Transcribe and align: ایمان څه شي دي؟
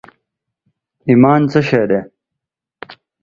ایمان 1.07 1.41
څه 1.51 1.59
شي 1.67 1.83
دي؟ 1.89 1.99